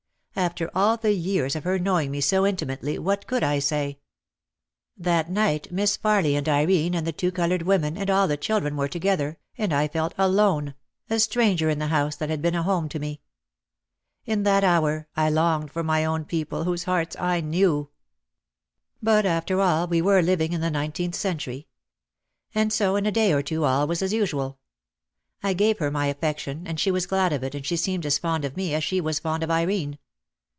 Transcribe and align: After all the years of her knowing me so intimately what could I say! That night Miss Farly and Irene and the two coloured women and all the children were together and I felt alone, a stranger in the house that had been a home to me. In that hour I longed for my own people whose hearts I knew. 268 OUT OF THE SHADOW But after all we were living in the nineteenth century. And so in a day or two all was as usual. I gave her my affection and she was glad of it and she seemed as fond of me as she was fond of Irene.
After 0.33 0.71
all 0.73 0.95
the 0.97 1.11
years 1.13 1.55
of 1.57 1.65
her 1.65 1.77
knowing 1.77 2.09
me 2.09 2.19
so 2.21 2.47
intimately 2.47 2.97
what 2.97 3.27
could 3.27 3.43
I 3.43 3.59
say! 3.59 3.99
That 4.97 5.29
night 5.29 5.71
Miss 5.73 5.97
Farly 5.97 6.35
and 6.37 6.47
Irene 6.49 6.95
and 6.95 7.05
the 7.05 7.11
two 7.11 7.31
coloured 7.33 7.63
women 7.63 7.95
and 7.97 8.09
all 8.09 8.27
the 8.29 8.37
children 8.37 8.75
were 8.77 8.87
together 8.87 9.37
and 9.57 9.71
I 9.73 9.87
felt 9.89 10.13
alone, 10.17 10.73
a 11.11 11.19
stranger 11.19 11.69
in 11.69 11.77
the 11.79 11.87
house 11.87 12.15
that 12.15 12.29
had 12.31 12.41
been 12.41 12.55
a 12.55 12.63
home 12.63 12.87
to 12.89 12.97
me. 12.97 13.21
In 14.25 14.41
that 14.43 14.63
hour 14.63 15.07
I 15.17 15.29
longed 15.29 15.69
for 15.69 15.83
my 15.83 16.05
own 16.05 16.23
people 16.25 16.63
whose 16.63 16.85
hearts 16.85 17.15
I 17.19 17.41
knew. 17.41 17.91
268 19.03 19.11
OUT 19.11 19.17
OF 19.17 19.19
THE 19.19 19.19
SHADOW 19.19 19.19
But 19.19 19.25
after 19.29 19.61
all 19.61 19.87
we 19.89 20.01
were 20.01 20.21
living 20.23 20.53
in 20.53 20.61
the 20.61 20.71
nineteenth 20.71 21.15
century. 21.15 21.67
And 22.55 22.71
so 22.73 22.95
in 22.95 23.05
a 23.05 23.11
day 23.11 23.31
or 23.33 23.43
two 23.43 23.65
all 23.65 23.85
was 23.85 24.01
as 24.01 24.13
usual. 24.13 24.57
I 25.43 25.51
gave 25.53 25.77
her 25.79 25.91
my 25.91 26.07
affection 26.07 26.65
and 26.65 26.79
she 26.79 26.89
was 26.89 27.05
glad 27.05 27.31
of 27.33 27.43
it 27.43 27.53
and 27.53 27.63
she 27.65 27.75
seemed 27.77 28.05
as 28.07 28.17
fond 28.17 28.43
of 28.45 28.55
me 28.57 28.73
as 28.73 28.83
she 28.83 28.99
was 29.01 29.19
fond 29.19 29.43
of 29.43 29.51
Irene. 29.51 29.99